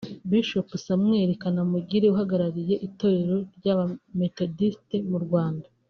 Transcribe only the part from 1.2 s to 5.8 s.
Kanamugire uhagarariye itorero ry’abamethodiste mu Rwanda